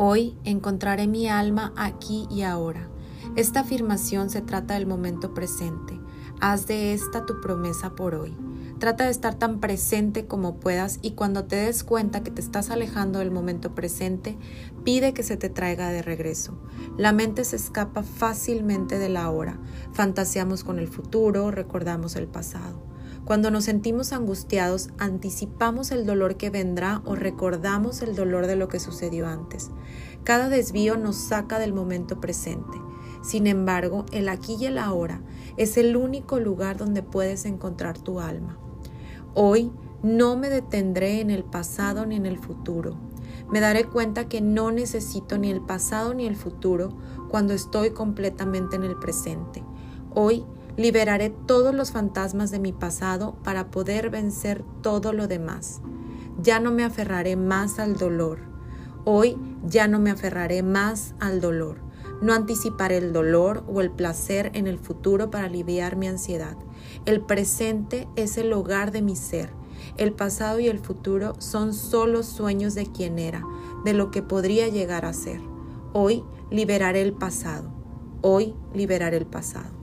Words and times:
Hoy 0.00 0.38
encontraré 0.44 1.08
mi 1.08 1.28
alma 1.28 1.72
aquí 1.74 2.28
y 2.30 2.42
ahora. 2.42 2.88
Esta 3.34 3.60
afirmación 3.60 4.30
se 4.30 4.40
trata 4.40 4.74
del 4.74 4.86
momento 4.86 5.34
presente. 5.34 5.98
Haz 6.40 6.68
de 6.68 6.94
esta 6.94 7.26
tu 7.26 7.40
promesa 7.40 7.96
por 7.96 8.14
hoy. 8.14 8.36
Trata 8.78 9.06
de 9.06 9.10
estar 9.10 9.34
tan 9.34 9.58
presente 9.58 10.24
como 10.24 10.60
puedas 10.60 11.00
y 11.02 11.14
cuando 11.14 11.46
te 11.46 11.56
des 11.56 11.82
cuenta 11.82 12.22
que 12.22 12.30
te 12.30 12.40
estás 12.40 12.70
alejando 12.70 13.18
del 13.18 13.32
momento 13.32 13.74
presente, 13.74 14.38
pide 14.84 15.14
que 15.14 15.24
se 15.24 15.36
te 15.36 15.48
traiga 15.48 15.90
de 15.90 16.02
regreso. 16.02 16.56
La 16.96 17.10
mente 17.12 17.44
se 17.44 17.56
escapa 17.56 18.04
fácilmente 18.04 19.00
de 19.00 19.08
la 19.08 19.28
hora. 19.30 19.58
Fantaseamos 19.94 20.62
con 20.62 20.78
el 20.78 20.86
futuro, 20.86 21.50
recordamos 21.50 22.14
el 22.14 22.28
pasado. 22.28 22.86
Cuando 23.28 23.50
nos 23.50 23.64
sentimos 23.64 24.14
angustiados, 24.14 24.88
anticipamos 24.96 25.90
el 25.90 26.06
dolor 26.06 26.38
que 26.38 26.48
vendrá 26.48 27.02
o 27.04 27.14
recordamos 27.14 28.00
el 28.00 28.16
dolor 28.16 28.46
de 28.46 28.56
lo 28.56 28.68
que 28.68 28.80
sucedió 28.80 29.26
antes. 29.26 29.70
Cada 30.24 30.48
desvío 30.48 30.96
nos 30.96 31.16
saca 31.16 31.58
del 31.58 31.74
momento 31.74 32.22
presente. 32.22 32.78
Sin 33.22 33.46
embargo, 33.46 34.06
el 34.12 34.30
aquí 34.30 34.56
y 34.58 34.64
el 34.64 34.78
ahora 34.78 35.20
es 35.58 35.76
el 35.76 35.94
único 35.98 36.40
lugar 36.40 36.78
donde 36.78 37.02
puedes 37.02 37.44
encontrar 37.44 37.98
tu 37.98 38.18
alma. 38.18 38.56
Hoy 39.34 39.72
no 40.02 40.38
me 40.38 40.48
detendré 40.48 41.20
en 41.20 41.28
el 41.28 41.44
pasado 41.44 42.06
ni 42.06 42.16
en 42.16 42.24
el 42.24 42.38
futuro. 42.38 42.96
Me 43.50 43.60
daré 43.60 43.84
cuenta 43.84 44.26
que 44.26 44.40
no 44.40 44.70
necesito 44.70 45.36
ni 45.36 45.50
el 45.50 45.60
pasado 45.60 46.14
ni 46.14 46.26
el 46.26 46.34
futuro 46.34 46.96
cuando 47.28 47.52
estoy 47.52 47.90
completamente 47.90 48.76
en 48.76 48.84
el 48.84 48.96
presente. 48.96 49.62
Hoy 50.14 50.46
liberaré 50.78 51.30
todos 51.30 51.74
los 51.74 51.90
fantasmas 51.90 52.52
de 52.52 52.60
mi 52.60 52.72
pasado 52.72 53.34
para 53.42 53.68
poder 53.70 54.10
vencer 54.10 54.64
todo 54.80 55.12
lo 55.12 55.26
demás. 55.26 55.80
Ya 56.40 56.60
no 56.60 56.70
me 56.70 56.84
aferraré 56.84 57.34
más 57.34 57.80
al 57.80 57.96
dolor. 57.96 58.38
Hoy 59.04 59.36
ya 59.66 59.88
no 59.88 59.98
me 59.98 60.10
aferraré 60.10 60.62
más 60.62 61.16
al 61.18 61.40
dolor. 61.40 61.80
No 62.22 62.32
anticiparé 62.32 62.98
el 62.98 63.12
dolor 63.12 63.64
o 63.66 63.80
el 63.80 63.90
placer 63.90 64.52
en 64.54 64.68
el 64.68 64.78
futuro 64.78 65.30
para 65.30 65.46
aliviar 65.46 65.96
mi 65.96 66.06
ansiedad. 66.06 66.56
El 67.06 67.22
presente 67.22 68.08
es 68.14 68.38
el 68.38 68.52
hogar 68.52 68.92
de 68.92 69.02
mi 69.02 69.16
ser. 69.16 69.50
El 69.96 70.12
pasado 70.12 70.60
y 70.60 70.68
el 70.68 70.78
futuro 70.78 71.34
son 71.40 71.74
solo 71.74 72.22
sueños 72.22 72.76
de 72.76 72.86
quien 72.86 73.18
era, 73.18 73.42
de 73.84 73.94
lo 73.94 74.12
que 74.12 74.22
podría 74.22 74.68
llegar 74.68 75.04
a 75.04 75.12
ser. 75.12 75.40
Hoy 75.92 76.22
liberaré 76.52 77.02
el 77.02 77.14
pasado. 77.14 77.68
Hoy 78.20 78.54
liberaré 78.74 79.16
el 79.16 79.26
pasado. 79.26 79.77